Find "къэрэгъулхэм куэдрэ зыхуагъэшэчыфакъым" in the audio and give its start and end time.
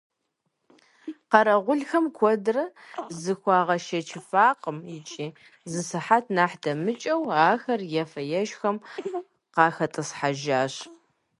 1.29-4.77